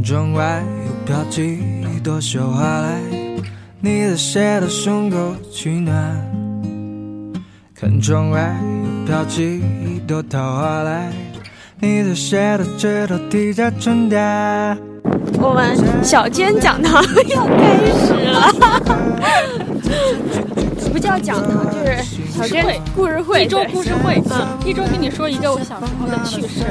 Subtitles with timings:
[0.00, 1.58] 看窗外又飘起
[1.94, 3.02] 一朵绣花来，
[3.80, 5.94] 你的鞋的胸口取暖。
[7.74, 11.12] 看窗外又飘起一朵桃花来，
[11.80, 14.18] 你的鞋的指头滴着春天。
[15.38, 18.50] 我们小尖讲堂要开始了，
[20.90, 22.02] 不叫讲堂，就是
[22.40, 26.64] 小尖故事会，一周故事会，嗯，一周跟你说一个我小时候的趣事。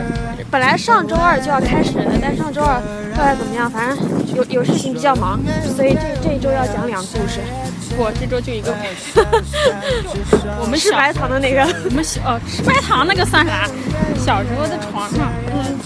[0.49, 2.81] 本来上周二就要开始的，但上周二
[3.15, 3.69] 后来怎么样？
[3.69, 3.97] 反正
[4.35, 5.39] 有有事情比较忙，
[5.75, 7.39] 所以这这一周要讲两个故事。
[7.99, 8.73] 我这周就一个，
[10.59, 13.67] 我们吃白糖的那个， 我们小哦吃白糖那个算啥？
[14.17, 15.77] 小时候在床上，嗯，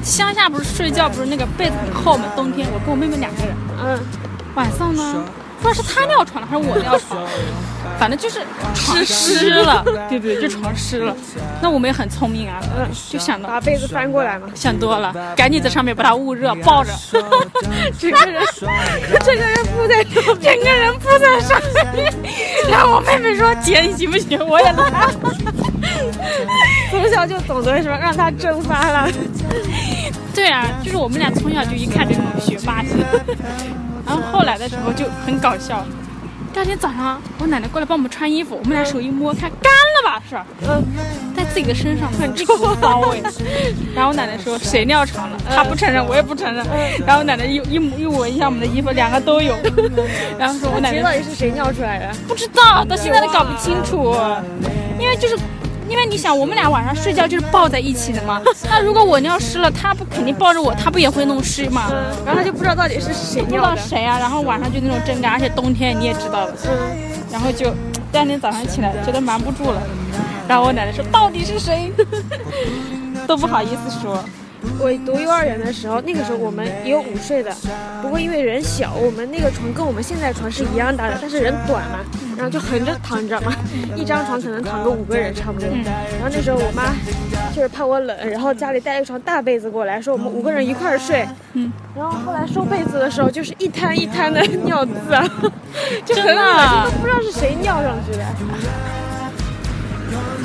[0.00, 2.26] 乡下不是睡觉不是那个被子很厚吗？
[2.36, 3.98] 冬天我跟我妹妹两个人，嗯，
[4.54, 5.24] 晚上呢，
[5.60, 7.20] 不知道是他尿床了还是我尿床，
[7.98, 8.40] 反正就是
[8.74, 11.14] 床湿了， 对对，就床湿了。
[11.60, 16.92] 那我们也很聪明啊，嗯，就想到把被子翻过来嘛，想多了，赶紧在上面把它捂热，抱着，
[17.98, 18.42] 整个人，
[19.24, 21.60] 整个人扑在，整个人扑在上
[21.94, 22.12] 面。
[22.70, 24.38] 然后我妹妹说：“姐，你行不行？
[24.46, 25.08] 我也来。”
[26.90, 29.08] 从小就懂得什么让它蒸发了。
[30.34, 32.98] 对啊，就是我们俩从小就一看这种学霸型。
[34.06, 35.84] 然后后来的时候就很搞笑。
[36.50, 40.22] 第二天早上，我奶奶过来帮我们穿衣服，我们俩手一摸，看干了吧？
[40.28, 40.46] 是吧？
[40.62, 40.82] 嗯，
[41.36, 43.22] 在自己的身上很臭骚味。
[43.94, 46.64] 然后我奶奶说：“谁尿床了？”她不承认，我也不承认。
[47.06, 49.54] 然后奶奶一一一闻一下我们的衣服，两个都有。
[50.38, 52.10] 然后说我奶奶到底是谁尿出来的？
[52.26, 54.16] 不知道，到现在都搞不清楚。
[54.98, 55.36] 因为就是。
[55.88, 58.40] 因为你想，我们俩晚上睡觉就是抱在一起的嘛。
[58.68, 61.90] 那如果我尿湿了，他不肯定抱着我，他不也会弄湿嘛？
[62.24, 63.70] 然后他就不知道到底是谁尿的。
[63.70, 64.18] 不知道谁啊？
[64.18, 66.54] 然后晚上就那种挣扎，而且冬天你也知道的。
[66.66, 66.98] 嗯。
[67.30, 67.70] 然后就
[68.10, 69.82] 第二天早上起来觉得瞒不住了，
[70.48, 71.92] 然后我奶奶说到底是谁，
[73.26, 74.24] 都不好意思说。
[74.80, 77.52] 我读幼儿园的时候，那个时候我们也有午睡的，
[78.02, 82.00] 不过因为人小，我们那个床跟我们现在床是一样大的，但是人短嘛，
[82.36, 83.52] 然后就横着躺着嘛，
[83.96, 85.68] 一张床可能躺个五个人差不多。
[85.68, 86.94] 然后那时候我妈
[87.54, 91.26] 就是怕我冷，然后家里带了一床大被子过来，说我们五个人一块儿睡。
[91.54, 91.72] 嗯。
[91.96, 95.24] 然后后来收被子的时候，就是一滩一滩的尿渍啊，
[96.04, 98.24] 就很恶心，都不知道是谁尿上去的。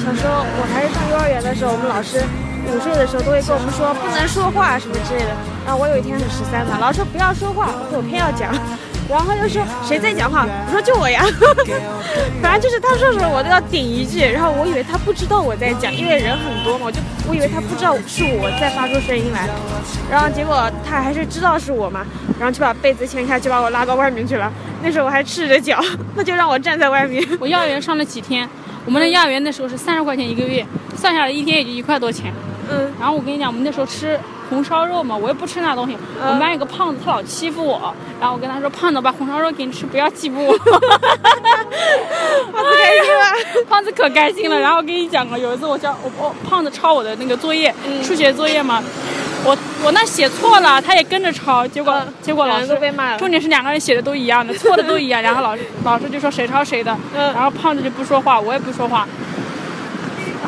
[0.04, 2.22] 小时候我还是上幼儿园的时候，我们老师。
[2.68, 5.32] 午睡的时候都会跟我们说不能说话什么之类的。
[5.66, 8.54] 然后我有一天是十三嘛，老师说不要说话，我偏要讲。
[9.10, 10.48] 然后他就说谁在讲话？
[10.68, 11.26] 我说就我呀。
[12.42, 14.22] 反正就是他说什么我都要顶一句。
[14.22, 19.48] 然后我以为他不知道我在讲，因为人很多嘛，我就我以为他不知道是我在发出声音来。
[20.10, 22.06] 然后结果他还是知道是我嘛，
[22.40, 24.52] 然后就把被子掀开，就把我拉到外面去了。
[24.82, 25.84] 那时候我还赤着脚，
[26.16, 27.22] 那就让我站在外面。
[27.40, 28.48] 我幼儿园上了几天，
[28.86, 32.34] 我们的幼儿园那时候是三十块钱一个月，算下来一天也就一块多钱。
[32.70, 34.20] 嗯，然后我跟你讲，我们那时候吃
[34.50, 35.98] 红烧肉嘛，我又不吃那东西。
[36.22, 40.58] 我们班有个胖子，他老欺负我，然后我跟他说：“胖子，把红烧肉给你吃，不要欺负我。”
[42.54, 44.60] 胖子开心了， 胖子可开心了。
[44.60, 48.82] 然后我跟你讲啊，有一次我叫我我胖子抄我的那个作业，数学作业嘛，
[49.44, 53.18] 我我那写错了，他也跟着抄，结果结果老师都被骂了。
[53.18, 59.08] 重点是两个人写的都一样的， 错的都一样，然后老师老师就说谁抄谁的，然后胖子就不说话，我也不说话。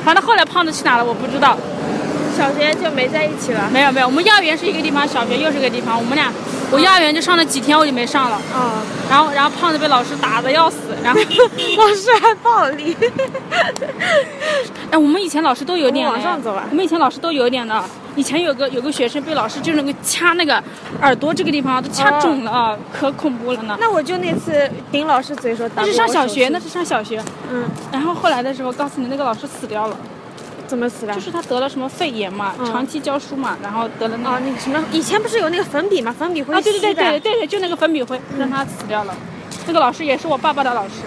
[0.03, 1.57] 反正后来胖子去哪了，我不知道。
[2.35, 3.69] 小学就没在一起了。
[3.71, 5.97] 没有没有，我们幼儿园是一个地方，小学又是一个地方。
[5.97, 6.31] 我们俩，
[6.71, 8.35] 我幼儿园就上了几天，我就没上了。
[8.53, 8.83] 啊。
[9.09, 12.95] 然后然后胖子被老师打的要死，然后老师还暴力。
[14.91, 16.05] 哎，我们以前老师都有点。
[16.07, 16.65] 往上走啊。
[16.69, 17.83] 我们以前老师都有点的。
[18.15, 20.63] 以前有个有个学生被老师就那个掐那个
[21.01, 23.77] 耳朵这个地方都掐肿了啊，可恐怖了呢。
[23.79, 25.69] 那我就那次顶老师嘴说。
[25.75, 27.21] 那是上小学，那是上小学。
[27.51, 27.65] 嗯。
[27.91, 29.97] 然后后来的时候，告诉你那个老师死掉了。
[30.67, 31.13] 怎么死的？
[31.13, 39.15] 就是他得了什么肺炎嘛，长期教书嘛，然后得了那啊，那个什么，以前不是有那个粉笔嘛，粉笔灰啊，对对对对对对，就那个粉笔灰让他死掉了。
[39.67, 41.03] 那个老师也是我爸爸的老师，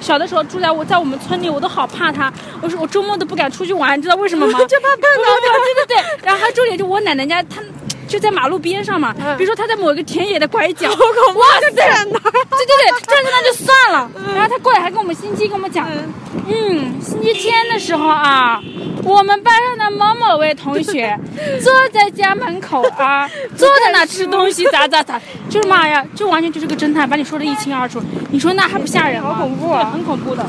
[0.00, 2.32] 小的时候住在我在我们村里，我都好怕他。
[2.60, 4.58] 我说我周末都不敢出去玩，你知道为什么吗？
[4.66, 5.56] 就怕碰到他。
[5.58, 7.62] 对对对，然后还重点就我奶奶家他。
[8.06, 10.96] 就在马路边上嘛，比如说他在某一个田野的拐角， 哇
[11.60, 14.10] 塞，对对对，站在那就算了。
[14.34, 15.88] 然后他过来还跟我们星期跟我们讲，
[16.48, 18.60] 嗯，星期天的时候啊，
[19.02, 21.18] 我们班上的某某位同学
[21.62, 28.02] 坐在家门口啊， 坐在那吃东西，咋咋咋，就是妈呀，就完全就是个侦探，把你说的一清二楚。
[28.30, 29.34] 你说那还不吓人吗？
[29.34, 30.44] 好恐怖啊，很恐怖的。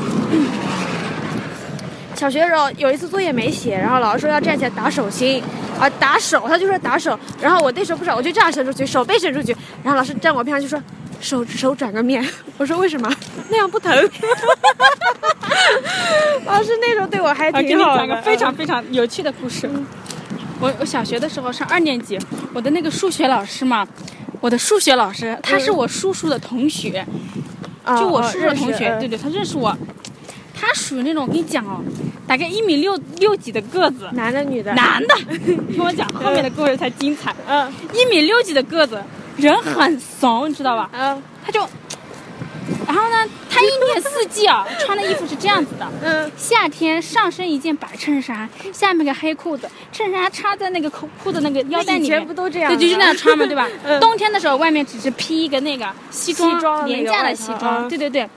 [2.18, 5.40] 小学的时候有一次作业没写，然后老师说要站起来打手心，
[5.78, 10.82] 啊打手，他就说打手，然后我那时候不知道，我就这样伸出去，手背伸出去，然后老师站我边上就说
[11.20, 12.26] 手手转个面，
[12.58, 13.08] 我说为什么
[13.50, 13.94] 那样不疼？
[16.44, 17.98] 老师那时候对我还挺好的。
[17.98, 19.70] 讲个非常非常有趣的故事，
[20.58, 22.18] 我我小学的时候上二年级，
[22.52, 23.86] 我的那个数学老师嘛，
[24.40, 27.06] 我的数学老师他是我叔叔的同学，
[27.84, 29.76] 啊就我叔叔的同学，对对，他认识我。
[30.60, 31.80] 他属于那种，我跟你讲哦，
[32.28, 34.72] 大概一米六六几的个子，男的女的？
[34.74, 35.14] 男的。
[35.72, 37.34] 听我讲，后面的故事才精彩。
[37.48, 39.02] 嗯一米六几的个子，
[39.38, 40.90] 人很怂，你知道吧？
[40.92, 41.60] 嗯他就，
[42.86, 43.16] 然后呢，
[43.48, 45.88] 他一年四季啊，穿的衣服是这样子的。
[46.02, 52.34] 嗯夏天上身一件白衬衫，下面个黑裤子，衬衫插在那个裤裤的那个腰带里面以前不。
[52.34, 53.66] 都这样对，就是那样穿嘛，对吧？
[53.84, 58.28] 嗯冬天的时候，外面只是披一个那个西装，廉价的西装，嗯对对对。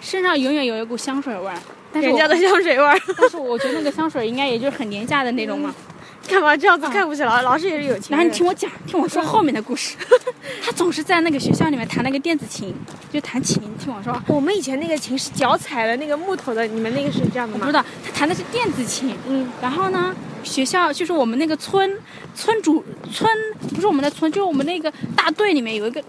[0.00, 1.58] 身上永远有一股香水味儿，
[1.92, 5.74] 但是人家的香水味儿， 但是我觉得那个香水应该也就是很廉价的那种嘛。
[6.28, 8.18] 干嘛这样子看不起老老师也是有钱人。
[8.18, 9.96] 然后你听我讲，听我说后面的故事。
[10.62, 12.74] 他总是在那个学校里面弹那个电子琴，
[13.10, 13.62] 就弹琴。
[13.78, 17.60] 听我说，我们以前那个琴是脚踩的那个木头的，你们那个是这样的吗？
[17.62, 19.16] 我不知道他弹的是电子琴。
[19.26, 21.90] 嗯然后呢，学校就是我们那个村
[22.34, 23.30] 村主村
[23.74, 26.02] 不是我们的村，就是我们那个大队里面有一个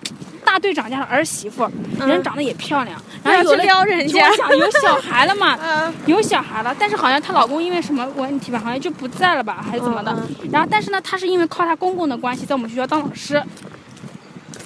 [0.46, 4.30] 大队长家的儿媳妇，人长得也漂亮，然后有撩人家。
[4.56, 5.94] 有小孩了嘛， 嗯。
[6.06, 10.12] 有小孩了，但是好像她老公因为什么问题吧，好像就不在了吧，还是怎么的。
[10.12, 13.42] 嗯然后但是呢，她是因为靠她公公的关系，在我们学校当老师，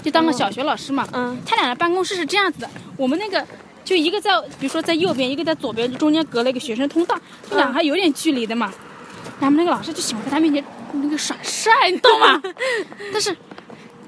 [0.02, 1.08] 就当个小学老师嘛。
[1.14, 1.38] 嗯。
[1.46, 3.46] 他俩的办公室是这样子的，我们那个
[3.84, 7.18] 就一个在，比如说在右边，一个在左边，中间隔了一个学生通道，
[7.50, 8.68] 这两个还有点距离的嘛。
[8.68, 8.74] 然
[9.40, 10.64] 他们那个老师就喜欢在他面前
[10.94, 12.42] 那个耍帅，你懂吗？
[13.12, 13.36] 但是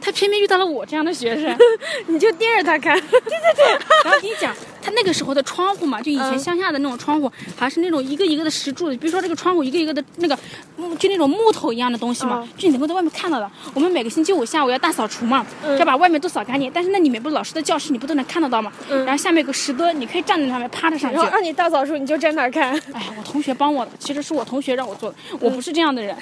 [0.06, 1.58] 他偏偏遇到了我这样的学生。
[2.06, 2.96] 你就盯着他看。
[3.02, 3.66] 对对对
[4.06, 10.38] 然后跟你讲，他那个时候的窗户嘛，就以前嗯乡下的那种窗户，还是那种一个一个的石柱子，比如说这个窗户一个一个的那个，
[10.78, 13.50] 嗯就那种木头一样的东西嘛，嗯就你能够在外面看到的。
[13.74, 16.72] 我们每个星期五下午要大扫除嘛，嗯要把外面都扫干净。
[16.72, 18.72] 但是那里面不是老师的教室，你不都能看得到吗？
[18.90, 21.26] 嗯然后下面有个石墩，你可以站在上面趴着上去然。
[21.26, 22.70] 后让你大扫除，你就站那儿看。
[22.94, 26.16] 哎，我同学帮我的，其实是我同学让我做的，我不是这样的人。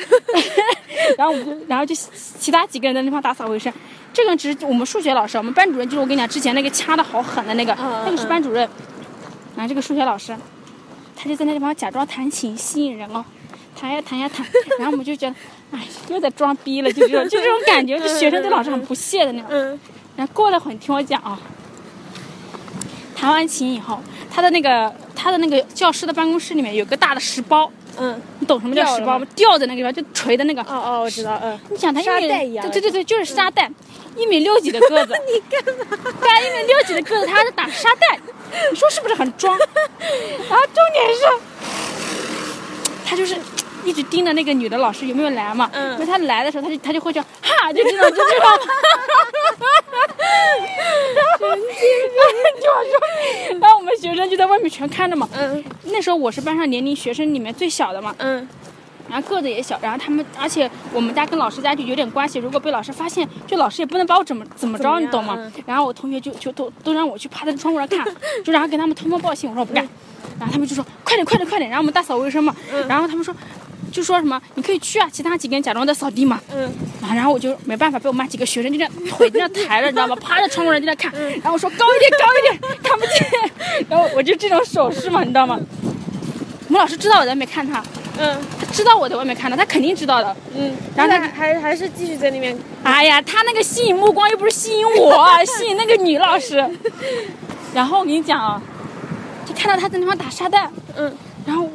[1.18, 1.95] 然后我们就，然后就
[2.40, 3.72] 其他几个人在那方打扫卫生。
[4.13, 8.68] 这个只是我们数学老师，我们班主任就是我跟你讲之前那个掐的好狠的那个，嗯那个是班主任。
[9.56, 10.36] 然后这个数学老师，
[11.16, 13.25] 他就在那地方假装弹琴吸引人哦，
[13.75, 14.45] 弹呀弹呀弹。
[14.78, 15.36] 然后我们就觉得，
[15.72, 15.80] 哎，
[16.10, 19.50] 又在装逼了，就这种 就这种感觉，就学生对老师很不屑的那种。
[19.51, 19.80] 嗯
[20.16, 21.39] 然后过了会儿，你听我讲啊，
[23.16, 24.00] 弹完琴以后，
[24.30, 28.22] 他的那个他的那个教师的办公室里面有个大的石包，嗯。
[28.44, 29.25] 你懂什么叫石包吗？
[29.38, 30.62] 吊在那个地方，就垂的那个。
[30.63, 31.40] 哦哦，我知道。
[31.42, 31.57] 嗯。
[31.69, 33.72] 你想他一米沙袋一样对对对对，就是沙袋，
[34.18, 35.13] 一米六几的个子。
[35.31, 35.98] 你干嘛？
[36.19, 38.19] 对啊，一米六几的个子，他打沙袋，
[38.69, 39.57] 你 说是不是很装？
[39.98, 41.22] 然后重点是，
[43.06, 43.38] 他就是。
[43.86, 48.48] 一直盯着那个女的老师有没有来嘛，嗯因为他来的时候，她就她就会叫哈，就这种就这种。
[51.40, 52.24] 神经病！
[52.62, 55.28] 听我说，然后我们学生就在外面全看着嘛。
[55.38, 58.48] 嗯那时候我是班上年龄学生里面最小的嘛，嗯
[59.10, 65.36] 然后个子也小，然后他们，而且我们家跟老师家就有点关系，如果被老师发现，就老师也不能把我怎么怎么着，你懂吗？
[65.38, 68.06] 嗯然后我同学就就都都让我去趴在窗户上看，
[68.44, 69.88] 就然后给他们通风报信，我说我不干，
[70.40, 72.56] 然后他们就说快点快点快点，然后我们打扫卫生嘛，
[72.88, 73.36] 然后他们说。
[73.92, 76.66] 就说什么你可以去啊，其他几个人假装在扫地嘛，嗯
[77.02, 80.16] 啊，然后我就没办法，被我们班几个学生就这样腿这样抬着，你知道吗？
[80.22, 85.60] 趴在窗户上就在看，然后我说高一点，高一点，看不见， 然后我就这种手势嘛，你知道吗？
[86.68, 87.84] 我们老师知道我在外面看他，
[88.18, 90.36] 嗯他知道我在外面看他，他肯定知道的。
[90.56, 90.75] 嗯。
[90.96, 92.58] 然后他还还是继续在那边。
[92.84, 96.66] 哎呀，他那个吸引目光又不是吸引我， 吸引那个女老师。
[97.75, 98.60] 然后我跟你讲啊，
[99.46, 101.16] 就看到他在那方打沙袋，嗯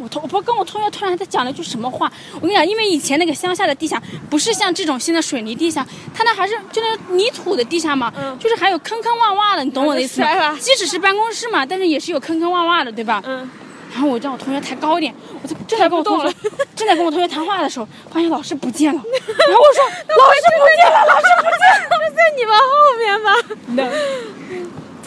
[0.08, 10.56] 我同我不跟我同学突然在讲了一句什么话，我跟你讲，因为以前那个乡下的地下不是像这种现在水泥地下，它那还是就那泥土的地下嘛，嗯就是还有坑坑洼洼的，你懂我的意思吗？
[10.58, 13.22] 即使是办公室嘛，但是也是有坑坑洼洼的，对吧？
[13.26, 13.48] 嗯。
[13.92, 16.34] 然后我让我同学抬高一点，我就正在跟我同学
[16.76, 19.00] 正在跟我同学谈话的时候，发现老师不见了。
[19.02, 19.84] 然后我说
[20.16, 21.50] 老师不见了，老师不见
[21.90, 21.98] 了。
[22.14, 22.64] 在你们后
[22.98, 23.32] 面吗？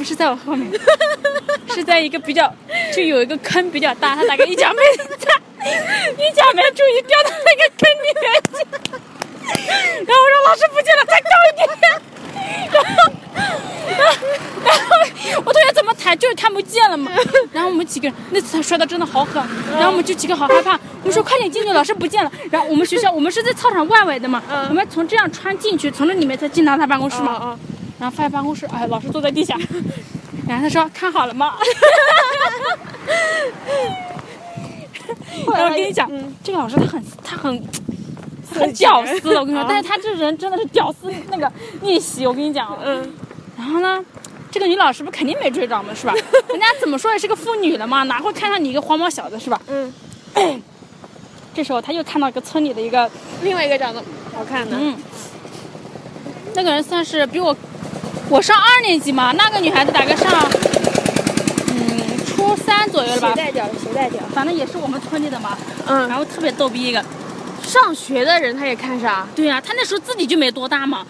[0.01, 0.67] 不是在我后面，
[1.75, 2.51] 是在一个比较
[2.91, 4.81] 就有一个坑比较大，他大概一脚没
[5.19, 5.29] 踩，
[6.17, 8.65] 一脚没注意掉到那个坑里面去。
[10.03, 11.69] 然后我说老师不见了，再高一点。
[12.71, 12.89] 然后，
[13.95, 14.13] 然后，
[14.65, 14.81] 然后
[15.45, 17.11] 我同学怎么抬就是看不见了嘛。
[17.51, 19.35] 然后我们几个人那次他摔的真的好狠，
[19.73, 20.71] 然后我们就几个好害怕，
[21.03, 22.31] 我们说快点进去，老师不见了。
[22.49, 27.55] 然后我们学校我们是在操场外围的嘛，嗯我们从这样穿进去，从这里面才进到他办公室嘛。
[28.01, 29.55] 哦然后发现办公室，哎，老师坐在地下，
[30.47, 31.53] 然后他说看好了吗？
[35.45, 37.63] 然后我跟你讲，嗯这个老师他很他很
[38.51, 42.75] 很屌丝的，我跟你说，啊但是他这人真的是屌丝那个逆袭，我跟你讲。
[42.83, 43.13] 嗯
[43.57, 44.03] 然后呢，
[44.49, 46.13] 这个女老师不肯定没追着嘛，是吧？
[46.49, 49.61] 人家怎么说也是个妇女了嘛，哪会看上你一个黄毛小子是吧？
[49.67, 49.93] 嗯
[51.53, 53.07] 这时候他又看到一个村里的一个，
[53.43, 54.01] 另外一个长得
[54.33, 54.95] 好看的，嗯，
[56.55, 57.55] 那个人算是比我，
[58.31, 60.31] 我上二年级嘛，那个女孩子大概上，
[61.67, 66.07] 嗯，初三左右了吧，鞋带掉，鞋带掉，反正也是我们村里的嘛，嗯。
[66.07, 67.03] 然，后特别逗逼一个。
[67.61, 71.05] 上学的人他也看上，对呀、他那时候自己就没多大嘛，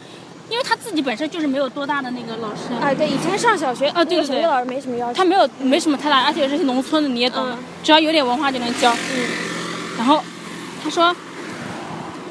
[0.49, 4.25] 因为他自己本身就是没有多大的那个老师，啊，对，以前上小学，啊对对对。
[4.25, 7.55] 小学老师没什么要求，他没有没什么太大，而且是农村的，你也懂，嗯。
[7.83, 8.91] 只要有点文化就能教。
[9.13, 9.27] 嗯。
[9.95, 10.23] 然后
[10.83, 11.15] 他说，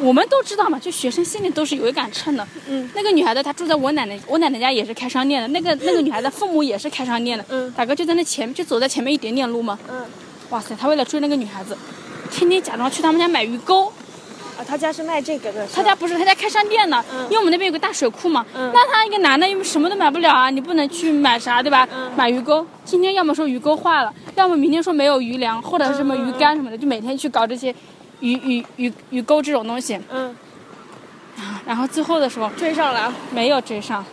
[0.00, 2.47] 我们都知道嘛，就学生心里都是有一杆秤的。
[2.69, 9.78] 嗯那个女孩子她住在我奶奶，我奶奶家也是开商店的，那个那个女孩子父母也是开商店的，嗯大哥就在那前就走在前面一点点路嘛。
[9.90, 10.04] 嗯，
[10.50, 11.76] 哇塞，他为了追那个女孩子，
[12.30, 13.92] 天天假装去他们家买鱼钩。
[14.59, 18.45] 啊，他家是卖这个的，他家不是他家开商店的，嗯因为我们那边有个大水库嘛。
[18.54, 21.88] 嗯那他一个男的又什么都买不了啊，你不能去买啥对吧？
[21.95, 27.75] 嗯买鱼钩，今天要么说鱼钩坏了，要么明天说没有鱼粮或者是什么鱼竿什么的，就每天去搞这些
[28.21, 29.99] 鱼鱼鱼鱼钩这种东西。
[30.11, 30.35] 嗯，
[31.67, 34.05] 然后最后的时候追上了，没有追上，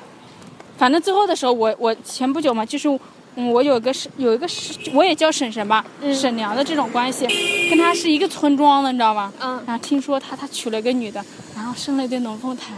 [0.78, 2.88] 反正最后的时候我我前不久嘛，就是
[3.36, 7.28] 嗯我有个是有一个是我也叫婶婶吧，嗯婶娘的这种关系，
[7.70, 9.32] 跟她是一个村庄的，你知道吗？
[9.40, 11.24] 嗯，然后听说她她娶了一个女的，
[11.56, 12.74] 然后生了一对龙凤胎。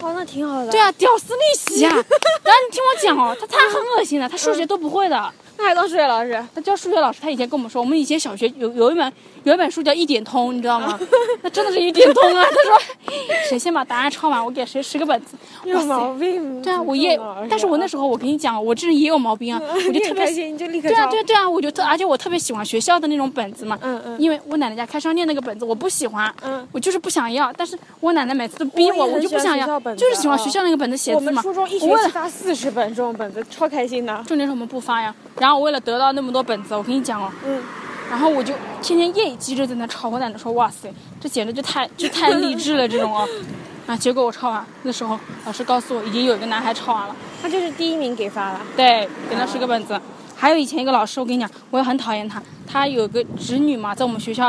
[0.00, 1.88] 哦，那挺好的，对，啊，屌丝逆袭啊！
[1.96, 5.16] 然后你听我讲哦，他他很恶心的，他数学都不会的。
[5.16, 5.32] 那
[5.72, 9.12] 数学老师，他教数学老师，他以前跟我们说，我们以前小学有有一本
[9.44, 10.98] 有一本书叫《一点通》，你知道吗？
[11.42, 12.44] 那真的是一点通啊！
[12.44, 12.78] 他说，
[13.48, 15.36] 谁先把答案抄完，我给谁十个本子。
[15.64, 17.18] 有毛病，对啊，我也，
[17.48, 31.30] 但是我那时时候我跟你讲，我这人也有毛病啊，我就特别开心，你就立刻对啊，抄对对啊，我就特，而且我特别喜欢学校的那种本子嘛，嗯嗯因为我奶奶家开商店那个本子我不喜欢，嗯我就是不想要，但是我奶奶每次都逼我，我就不想要就是喜欢哦学校那个本子写字嘛。
[31.30, 34.24] 我们初中一学期发四十本这种本子，超开心的。
[34.26, 37.62] 重点是我们不发呀，然后我为了得到那么多本子，我跟你讲哦，嗯，
[38.10, 43.28] 然后我就天天夜以继日在那抄，我奶奶说哇塞，这简直就太就太励志了这种哦，
[43.86, 47.14] 啊，结果我抄完那时候老师告诉我已经有一个男孩抄完了。
[47.42, 48.60] 他就是第一名给发了。
[48.74, 50.00] 对，给了十个本子。
[50.34, 52.42] 还有以前一个老师，我跟你讲，我也很讨厌他。
[52.66, 54.48] 他有个侄女嘛，在我们学校，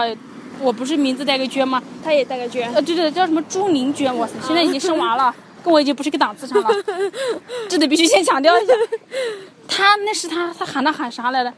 [0.59, 1.81] 我不是名字带个娟吗？
[2.03, 5.33] 他也带个娟，呃，对对，叫什么朱宁娟，哇塞， 现在已经生娃了，
[5.63, 6.69] 跟我已经不是一个档次上了。
[7.67, 8.73] 这得必须先强调一下。
[9.67, 11.53] 他那是他，他喊他喊啥来着？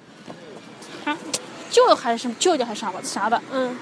[1.06, 1.18] 喊
[1.70, 3.42] 舅还是什么舅舅还是啥吧啥的？
[3.52, 3.76] 嗯，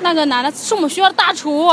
[0.00, 1.68] 那个男的是我们学校的大厨，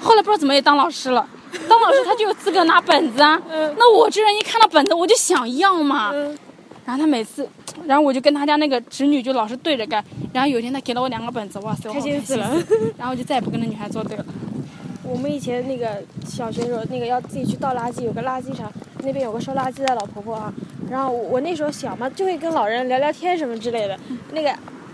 [0.00, 1.26] 后来不知道怎么也当老师了。
[1.68, 3.40] 当老师他就有资格拿本子啊。
[3.50, 6.10] 嗯那我这人一看到本子我就想要嘛。
[6.14, 6.36] 嗯
[6.84, 7.48] 然后他每次，
[7.86, 10.04] 然后我就跟他家那个侄女就老是对着干。
[10.32, 12.50] 然后有一天他给了我两个本子，哇塞，我好开心死了。
[12.98, 14.24] 然后我就再也不跟那女孩作对了。
[15.04, 18.68] 我们以前那个小学时候，那个要自己去倒垃圾，有个垃圾场，
[19.04, 20.52] 那边有个收垃圾的老婆婆啊。
[20.90, 23.98] 然后我我那时候小嘛，就会跟老人聊聊天什么之类的。
[24.32, 24.52] 那个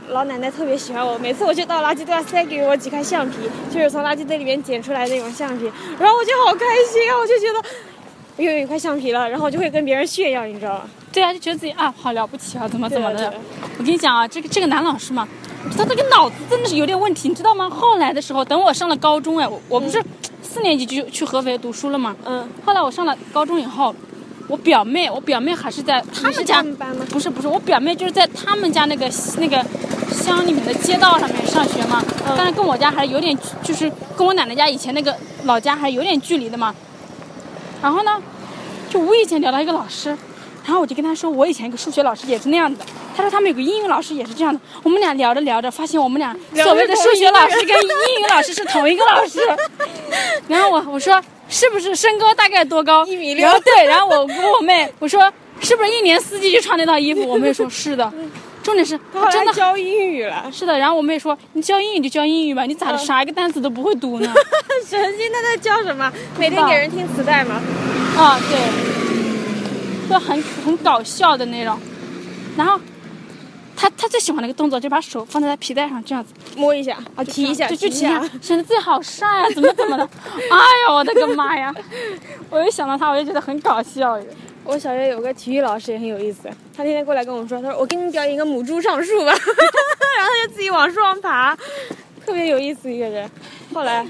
[0.09, 3.37] 老奶奶特别喜欢我，每次我去倒垃圾都要塞给我几块橡皮，
[3.71, 5.64] 就是从垃圾堆里面捡出来的那种橡皮。
[5.99, 10.83] 然后我就好开心啊，我就觉得又有一块橡皮了，然后我就会跟别人炫耀，你知道吗？
[11.12, 13.33] 对啊，就觉得自己啊好了不起啊，怎么怎么的。
[13.78, 15.26] 我跟你讲啊，这个这个男老师嘛，
[15.76, 17.68] 他这个脑子真的是有点问题，你知道吗？
[17.68, 20.02] 后来的时候，等我上了高中，哎，我我不是
[20.42, 22.14] 四年级就去合肥读书了嘛。
[22.25, 23.95] 嗯，后来我上了高中以后，
[24.49, 26.62] 我表妹，我表妹还是在他是们家？
[27.11, 29.64] 不是不是，我表妹就是在他们家那个那个
[30.11, 35.14] 乡里面的街道上面上学嘛，嗯但是跟我家还是有点，就是跟我奶奶家以前那个
[35.45, 36.75] 老家还是有点距离的嘛。
[37.83, 38.21] 然后呢，
[38.90, 40.09] 就无意间聊到一个老师，
[40.64, 42.87] 然后我就跟他说，我以前一个数学老师也是那样子的。
[43.14, 44.61] 他说他们有个英语老师也是这样的。
[44.83, 49.40] 我们俩聊着聊着，发现我们俩所谓的数学老师跟英语老师是同一个老师。
[50.49, 53.05] 然后我我说是不是身高大概多高？
[53.07, 57.26] 一米六然后对，然后我跟我妹我说是不是一年四季就穿那套衣服？
[57.28, 58.12] 我妹说是的。
[58.62, 60.78] 重点是他真的教英语了，是的。
[60.78, 64.31] 然后我妹说你教英语就教英语吧，你咋的嗯啥一个单词都不会读呢？
[64.87, 66.12] 神经他在教什么？
[66.38, 67.62] 每天给人听磁带吗？
[68.19, 71.78] 啊，对，就很很搞笑的那种。
[72.59, 72.78] 然后
[73.81, 80.03] 他他最喜欢的一个动作，就把手放在他皮带上这样子摸一下啊，提一下，就就提显得自己好帅啊，怎么怎么的。
[80.51, 81.73] 哎呀，我的个妈呀！
[82.51, 84.19] 我一想到他，我就觉得很搞笑。
[84.65, 89.41] 我小学有个体育老师也很有意思，他天天过来跟我说，他说我给你表演一个母猪上树吧， 然后
[90.33, 91.57] 他就自己往树上爬，
[92.27, 93.31] 特别有意思一个人。
[93.73, 94.05] 后来，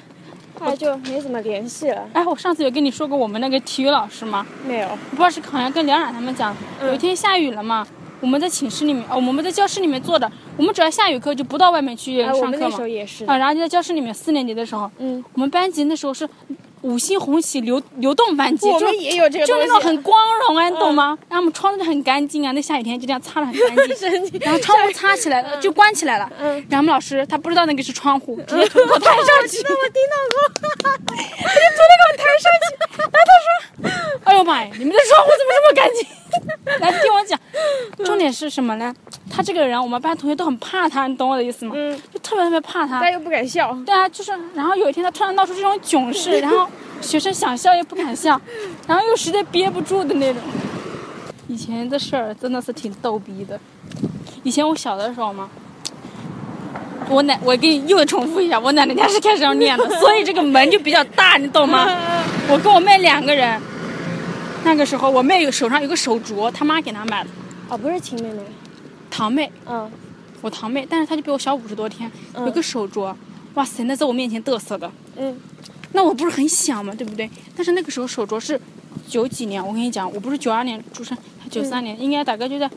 [0.59, 4.45] 后来就没怎么联系了，哎，我上次有跟你说过我们那个体育老师吗？
[4.67, 4.89] 没有。
[5.11, 7.87] 不知道是好像跟梁冉他们讲，嗯有一天下雨了嘛，
[8.21, 12.87] 我们在寝室里面，哦，我们在教室里面坐着，我们只要下雨课就不到外面去上课嘛们那时候。
[12.87, 13.25] 也是。
[13.27, 16.29] 啊，然后就在教室里面，四年级的时候，嗯我们班级那时候是
[16.83, 21.17] 五星红旗流流动班级，就我们也有这个就东西，那种很光荣啊，你懂吗？
[21.29, 24.41] 然后我们窗子就很干净啊，那下雨天就这样擦的很干净。
[24.43, 26.31] 然后窗户擦起来了，就关起来了。
[26.41, 30.37] 嗯然后我们老师他不知道那个是窗户，直接 从头抬上去，那我听到过，
[30.83, 30.91] 他
[31.55, 32.67] 就从那个抬上去。
[32.99, 33.49] 然后他说
[34.29, 36.07] ：“哎呦妈呀，你们的窗户怎么这么干净？”
[36.81, 37.39] 来听我讲，
[38.05, 38.95] 重点是什么呢？
[39.31, 41.73] 他这个人，我们班同学都很怕他，你懂我的意思吗？
[41.75, 43.01] 嗯，就特别特别怕他。
[43.01, 43.75] 但又不敢笑。
[43.87, 46.69] 对啊，就是，然后有一天他突然闹出这种囧事，然后
[47.01, 48.39] 学生想笑又不敢笑，
[48.87, 50.43] 然后又实在憋不住的那种。
[51.47, 53.59] 以前的事儿真的是挺逗逼的。
[54.43, 55.49] 以前我小的时候嘛，
[57.09, 61.87] 我奶，我给你又重复一下，我奶奶家是开始要念的，所以这个门就比较大，你懂吗？
[62.51, 63.61] 我跟我妹两个人，
[64.65, 67.31] 那个时候我妹有手上有个手镯，她妈给她买的，
[67.69, 68.43] 哦，不是亲妹妹。
[69.11, 69.91] 堂妹，嗯。
[70.41, 72.45] 我堂妹，但是她就比我小五十多天，嗯。
[72.47, 73.15] 有个手镯，
[73.55, 74.91] 哇塞，那在我面前嘚瑟的。
[75.17, 75.37] 嗯。
[75.93, 77.29] 那我不是很想嘛，对不对？
[77.57, 78.61] 但是那个时候手镯是
[79.09, 82.71] 九几年，我跟你讲，我不是九二年出生，她九三年，应该大概就在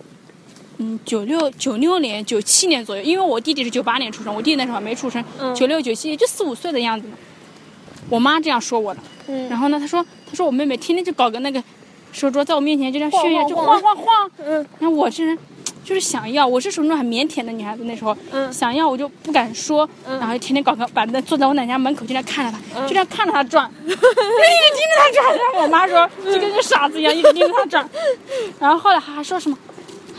[0.78, 5.54] 嗯九六九六年九七年左右，因为我弟弟是九八年出生，我弟弟那时候还没出生，嗯。
[5.54, 7.14] 九六九七也就四五岁的样子嘛。
[8.10, 9.50] 我妈这样说我的，嗯。
[9.50, 11.62] 然后呢，她说她说我妹妹天天就搞个那个
[12.14, 15.38] 手镯在我面前就这样炫耀，就晃晃晃嗯然后我这人
[15.84, 25.38] 就是想要，我是属于那种很腼腆的女孩子，那时候、嗯想要我就不敢说，嗯然后就天天搞个板凳坐在我奶奶家门口就这样看着她，嗯就这样看着她转，就一直盯着她转。
[25.38, 27.90] 然后我妈说就跟个傻子一样，一直盯着她转。
[28.60, 29.58] 然后后来她还说什么？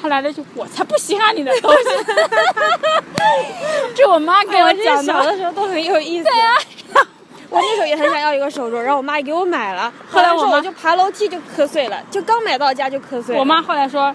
[0.00, 1.78] 她来了一句：“我才不稀罕你的东西。
[3.94, 6.24] ”这我妈跟我讲小的时候都很有意思。
[6.24, 6.58] 对呀、
[7.52, 9.92] 我那时候也很想要一个手镯，然后我妈也给我买了。
[10.10, 13.40] 后 后来我就爬楼梯就磕碎了，就刚买到家就磕碎了。
[13.40, 14.14] 我妈后来说，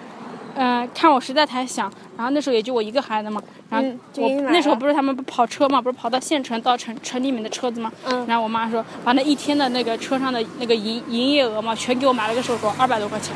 [0.56, 3.40] 嗯、看我实在太想，然后那时候也就我一个孩子嘛，
[3.70, 13.36] 然后我、那时候不是他们不跑车嘛，不是跑到县城到城城里面的车子嘛，嗯然后我妈说把那一天的那个车上的那个营营业额嘛，全给我买了个手镯，二百多块钱，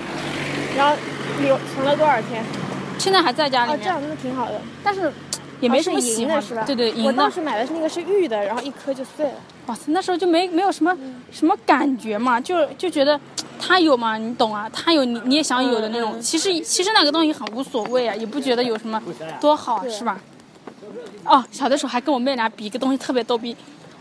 [0.76, 0.96] 然后
[1.42, 2.44] 留存了多少天？
[2.98, 4.60] 现在还在家里哦，面，这样那挺好的。
[4.84, 5.12] 但是
[5.62, 6.64] 也没什么喜欢银的是吧？
[6.66, 9.36] 对对，我银的，当时买的是那个是玉的，然后一颗就碎了。
[9.68, 13.18] 哇塞，那时候就没没有什么、嗯什么感觉嘛，就就觉得
[13.60, 19.02] 他有嘛，你懂啊，他有你你也想有的那种，其实其实那个东西很无所谓啊，也不觉得有什么
[19.40, 20.20] 多好，是吧？
[21.24, 23.56] 哦，小的时候还跟我妹俩比一个东西特别逗逼，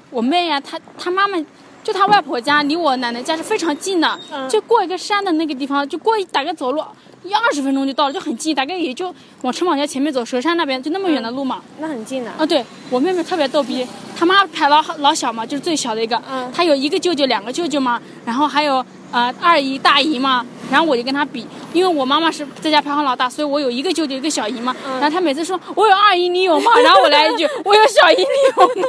[0.08, 1.38] 我妹呀、她她妈妈
[1.82, 6.82] 就他外婆家离我奶奶家是非常近的，嗯就过一个山的那个地方，就过一大概走路
[7.22, 11.62] 一二十分钟就到了，就很近，大概也就往城堡家前面走，蛇山那边就那么远的路嘛。
[11.78, 12.30] 那很近的。
[12.32, 26.72] 啊，对我妹妹特别逗逼，她妈排老老小嘛，就是最小的一个，嗯她有一个舅舅，两个舅舅嘛，然后还有呃二姨、大姨嘛，然后我就跟她比，因为我妈妈是在家排行老大，所以我有一个舅舅，一个小姨嘛，嗯然后她每次说我有二姨，你有吗？
[26.82, 28.88] 然后我来一句我有小姨，你有吗？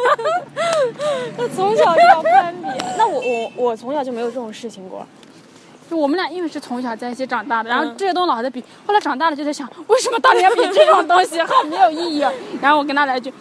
[1.38, 2.68] 那从小就要攀比。
[2.98, 5.06] 那我我我从小就没有这种事情过。
[5.90, 12.32] 就我们俩因为是从小在一起长大的，然后嗯这些东西老在比，后来长大了就在想，为什么当年比这种东西，好没有意义啊。
[12.62, 13.34] 然后我跟他来一句，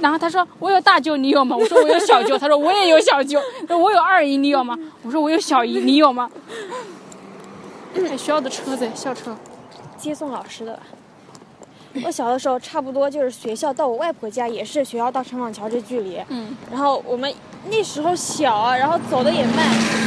[0.00, 1.56] 然后他说我有大舅，你有吗？
[1.56, 4.78] 我说我有小舅，他说我也有小舅，说我有二姨，你有吗？
[5.02, 6.30] 我说我有小姨，你有吗？
[7.94, 9.36] 哎，学校的车子，校车，
[9.96, 10.78] 接送老师的。
[12.04, 17.32] 我小的时候差不多就是学校到我外婆家也是学校到城坊桥这距离，嗯，然后我们
[17.70, 19.56] 那时候小啊，然后走的也慢，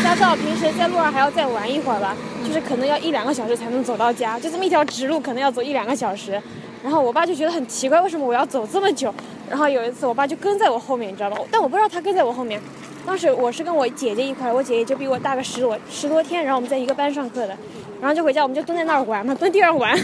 [0.04, 6.40] 加上平时在路上还要再玩一会儿吧，就是可能要一两个小时才能走到家，就这么一条直路可能要走一两个小时。
[6.84, 9.12] 然后我爸就觉得很奇怪，为什么我要走这么久？
[9.50, 11.38] 然后有一次我爸就跟在我后面，你知道吗？
[11.52, 12.62] 但我不知道他跟在我后面。
[13.06, 17.58] 当时我是跟我姐姐一块儿，我姐姐就比我大个十多十多天，然后我们在一个班上课的，
[18.00, 19.98] 然后就回家我们就蹲在那儿玩嘛，蹲地上玩。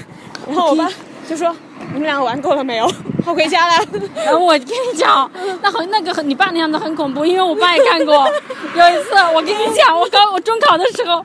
[0.47, 0.89] 然后我爸
[1.27, 1.55] 就 说
[1.93, 2.89] ：“你们两个玩够了没有？
[3.25, 3.85] 我回家了。”
[4.25, 5.29] 然后我跟你讲，
[5.61, 8.27] 那很那个很你爸那样子很恐怖，因为我爸也干过。
[8.75, 11.23] 有一次我跟你讲，我高我中考的时候，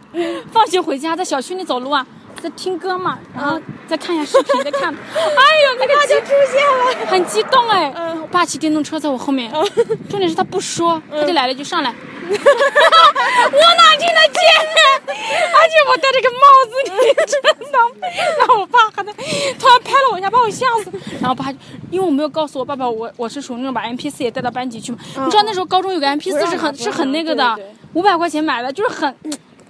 [0.52, 2.06] 放学回家在小区里走路啊，
[2.42, 7.06] 在听歌嘛，然后再看一下视频，再看， 哎呦那个他就出现了。
[7.06, 7.92] 很激动哎！
[7.94, 9.50] 嗯我爸骑电动车在我后面，
[10.08, 11.92] 重点是他不说，他就来了一句上来。
[12.30, 14.40] 我哪听得见？
[15.52, 17.94] 而且我戴着个帽子，你知道吗？
[18.38, 19.12] 然后我爸还在
[19.58, 20.90] 突然拍了我一下，把我吓死。
[21.20, 21.50] 然后我爸，
[21.90, 24.98] 因为我没有告诉我爸爸，我我是属于那种把 M P 四也带到班级去嘛。
[25.24, 27.58] 你知道那时候高中有个 M P 四是很是很那个的
[27.94, 29.12] 五百块钱买的，就是很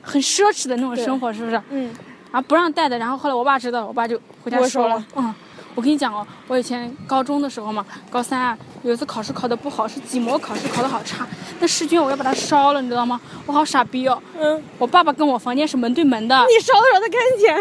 [0.03, 1.61] 很奢侈的那种生活，是不是？
[1.71, 1.91] 嗯，
[2.33, 5.05] 然后不让带的，然后后来我爸知道了，我爸就回家没说了。
[5.17, 5.35] 嗯，
[5.75, 11.27] 我跟你讲哦，我以前高中的时候嘛，高三啊，有一次考试考得不好，是几模考试考得好差，
[11.61, 13.21] 那试卷我要把它烧了，你知道吗？
[13.47, 14.21] 我好傻逼哦。
[14.39, 17.57] 嗯，我爸爸跟我房间是门对门的，你烧的时候他看见，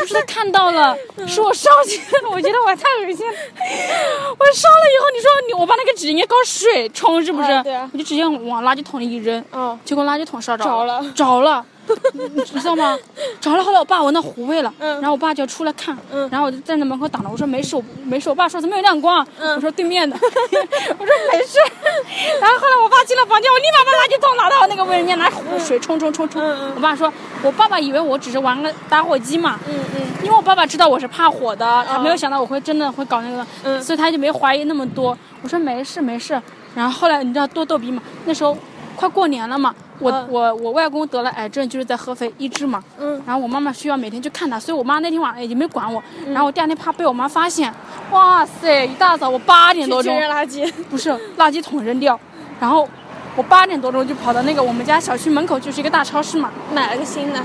[0.00, 0.96] 不是他看到了，
[1.26, 3.32] 是我烧起来的，我觉得我太恶心了。
[4.38, 7.50] 我烧了以后，你说你我把那个纸应该搞水冲是不是？
[7.50, 7.88] 啊对啊。
[7.92, 11.04] 我就直接往垃圾桶里一扔，哦，结果垃圾桶烧着着了。
[11.14, 11.64] 着了，
[12.14, 12.96] 你知道吗？
[13.40, 18.28] 找了，后来我爸闻到糊味了，嗯然后我爸就出来看，嗯然后我就站在门口挡着，我说没事，我没事。
[18.28, 19.26] 我爸说怎么有亮光？
[19.38, 21.58] 嗯我说对面的， 我说没事。
[22.40, 26.42] 然后后来我爸进了房间，我立马把垃圾桶拿到那个卫生间，拿水冲冲冲冲。
[26.74, 35.16] 我爸说，我爸爸以为我只是玩个打火机嘛，嗯嗯，因为我爸爸知道我是怕火的，他没有想到我会真的会搞那个，嗯所以他就没怀疑那么多。
[35.42, 36.40] 我说没事没事，
[36.74, 38.00] 然后后来你知道多逗逼吗？
[38.24, 38.56] 那时候
[38.94, 40.26] 快过年了嘛，我、嗯。
[40.30, 43.20] 我我外公得了癌症，就是在合肥医治嘛，嗯。
[43.26, 47.72] 然后我妈妈需要每天去看他，所以我妈那天晚上也没管我，然后我第二天怕被我妈发现，
[48.10, 52.18] 哇塞，一大早我八点多去钟扔垃圾，不是垃圾桶扔掉，
[52.60, 52.88] 然后
[53.36, 57.40] 我八点多钟就跑到那个我们家小区门口就是一个大超市嘛，买了个新的，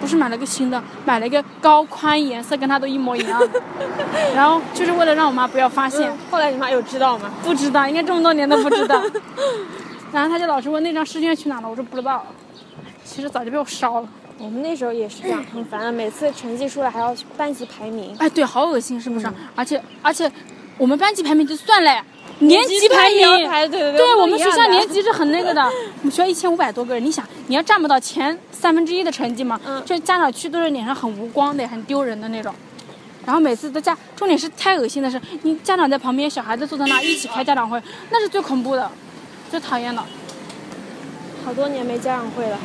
[0.00, 3.62] 不是买了个新的，买了一个高宽颜色跟它都一模一样的，
[4.34, 7.30] 然后就是为了让我妈不要发现，嗯后来你妈有知道吗？
[7.44, 9.00] 不知道，应该这么多年都不知道。
[10.12, 12.24] 然后他就老是问那张试卷去哪了，我说不知道，
[13.04, 14.08] 其实早就被我烧了。
[14.38, 18.14] 我们那时候也是这样，很烦的，每次成绩出来还要班级排名。
[18.18, 19.28] 哎，对，好恶心，是不是？
[19.56, 20.30] 而且而且，
[20.76, 22.04] 我们班级排名就算了，
[22.38, 23.48] 年级排名。
[23.48, 32.54] 排，对对对我们学校年级，级是很那个的，我们学校一千五百多个人，你想你要占不到前三分之一的成绩嘛，嗯就家长去都是脸上很无光的，很丢人的那种。
[33.26, 38.88] 然后每次都家，重点是太恶心的是，你家长在旁边，小孩子坐在那一起开家长会，那是最恐怖的，
[39.50, 40.04] 最讨厌了。
[41.44, 42.58] 好多年没家长会了。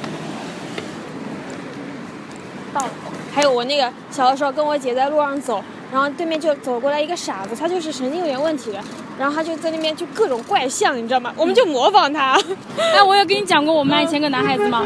[2.73, 2.89] 到了，
[3.33, 8.79] 还有我那个小的时候跟我姐在路上走，然后对面就走过来一个傻子，他就是神经有点问题的，
[9.17, 11.31] 然后他就在那边就各种怪象，你知道吗？
[11.37, 12.37] 我们就模仿他。
[12.77, 14.83] 哎，我有跟你讲过我们班以前个男孩子吗？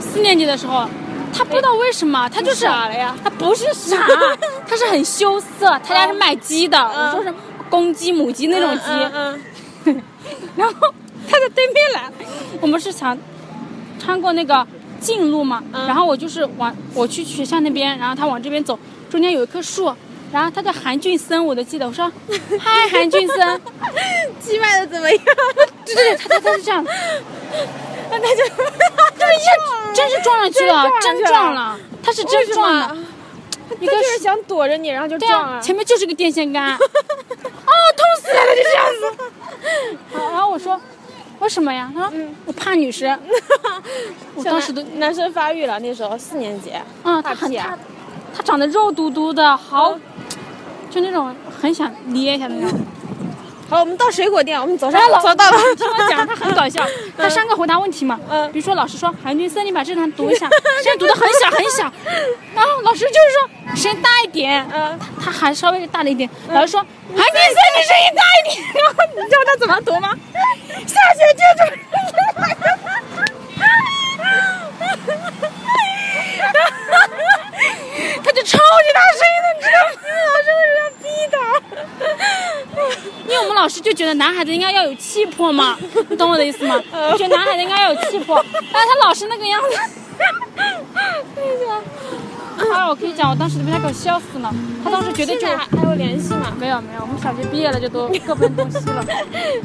[0.00, 0.88] 四年级的时候，
[1.36, 3.96] 他不知道为什么，他就是傻了呀他不是傻，
[4.66, 5.68] 他是很羞涩。
[5.84, 7.34] 他家是卖鸡的，我说是
[7.68, 8.84] 公鸡、母鸡那种鸡。
[8.86, 9.40] 嗯
[9.84, 10.02] 嗯
[10.56, 10.74] 然后
[11.28, 12.10] 他在对面来，
[12.60, 13.16] 我们是想
[13.98, 14.66] 穿过那个
[15.00, 18.78] 近路嘛，嗯然后我就是往我去学校那边，然后他往这边走，
[19.10, 19.94] 中间有一棵树。
[20.32, 21.86] 然后他叫韩俊森，我都记得。
[21.86, 22.10] 我说
[22.58, 23.38] ：“嗨，韩俊森。”
[23.80, 25.20] 嗯，鸡卖的怎么样？
[25.86, 26.90] 对对对，他他他是这样的，
[28.10, 32.96] 那他就就是一真是撞上去了，真真撞了，他是真撞了。
[33.80, 39.24] 一个他就是想躲着你，然后就撞前面就是个电线杆， 哦，痛死了，就这样子。
[40.12, 40.78] 然 然后我说，
[41.40, 41.90] 为什么呀？
[41.94, 43.18] 他说，我怕女 生。
[44.34, 46.72] 我当时都，男男生发育了，那时候四年级。
[47.04, 47.78] 嗯，他很他，
[48.34, 50.00] 他长得肉嘟嘟的，好嗯，
[50.90, 52.78] 就那种很想捏一下那种。
[53.68, 55.58] 好，我们到水果店，我们走上哎，老走到了。
[55.76, 56.86] 听我讲，他很搞笑。
[57.18, 60.48] 他上课回答问题嘛，嗯比如说老师说韩俊森，你把这段读一下，
[60.82, 61.92] 现在读的很小很小，
[62.54, 70.14] 然后老师就是说声音大一点，嗯，他还稍微大了一点，老师说韩俊森你声音大一点，然后你知道他怎么读吗？
[70.86, 71.60] 下学期就
[78.22, 79.88] 他就超级大声音的，你知道吗？
[80.26, 81.36] 老师为什么要逼他？
[83.26, 85.76] 因为我们老师就觉得男孩子应该要有气魄嘛，
[86.10, 86.74] 你懂我的意思吗？
[86.92, 89.68] 我觉得男孩子应该要有气魄，但是他老是那个样子。
[91.36, 91.80] 对呀
[92.74, 94.52] 啊，我跟你讲，我当时被他给我笑死了。
[94.82, 96.52] 他当时绝对就还还有联系吗？
[96.58, 99.04] 没有没有，我们小学毕业了就都各奔东西了。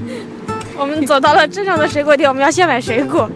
[0.78, 3.28] 我们走到了镇上的水果店，我们要先买水果。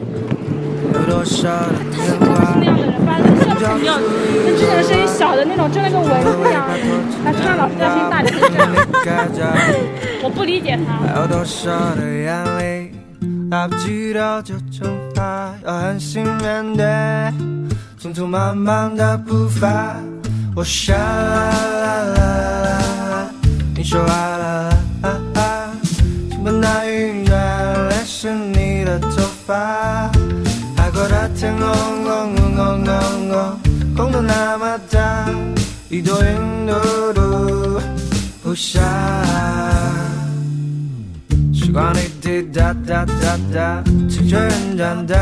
[3.67, 3.97] 的人，把人笑死掉，
[4.45, 6.13] 跟之前的声音小的那种，就那个蚊子
[6.47, 6.57] 一样。
[7.23, 8.71] 他突然老师在声音大，就是这样。
[8.73, 9.39] 离开家
[9.71, 9.77] 里？
[10.23, 10.87] 我不理解他。
[11.19, 12.91] 有多少的眼泪
[13.51, 16.85] 来不及的就蒸发，要狠心面对
[18.01, 19.95] 匆匆忙忙的步伐。
[20.55, 22.27] 我想啦啦啦
[23.11, 23.29] 啦，
[23.75, 24.69] 你说啦啦
[25.01, 25.69] 啦啦，
[26.29, 29.09] 倾盆大雨原来是你的头
[29.45, 29.94] 发。
[38.55, 38.79] 下。
[41.53, 45.15] 时光滴滴答答答答，青春长大。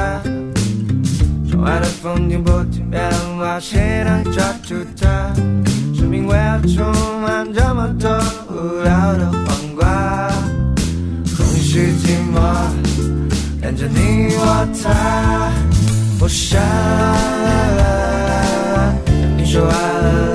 [1.50, 5.34] 窗外的风景不停变化，谁能抓住它？
[5.96, 8.10] 生命为何充满这么多
[8.50, 10.30] 无聊的黄瓜？
[11.36, 12.38] 空虚寂寞，
[13.62, 15.52] 连着你我他。
[16.20, 16.66] 我想啦
[17.78, 17.84] 啦啦
[18.76, 18.94] 啦，
[19.38, 20.33] 你说啊啦啦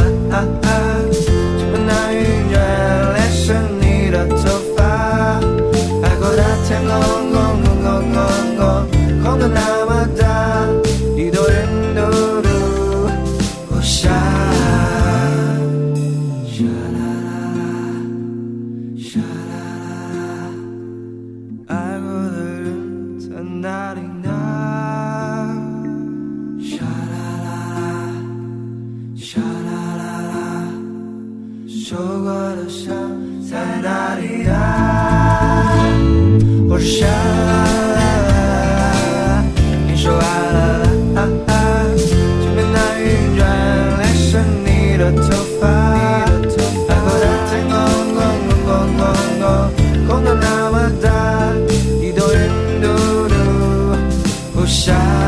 [54.68, 55.27] 下。